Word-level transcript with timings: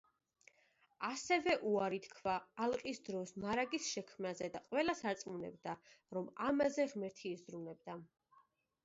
ასევე 1.07 1.51
უარი 1.71 1.99
თქვა 2.05 2.33
ალყის 2.67 3.01
დროს 3.09 3.33
მარაგის 3.43 3.89
შექმნაზე 3.97 4.49
და 4.55 4.63
ყველას 4.71 5.05
არწმუნებდა, 5.11 5.77
რომ 6.19 6.33
ამაზე 6.49 6.87
ღმერთი 6.95 7.29
იზრუნებდა. 7.35 7.99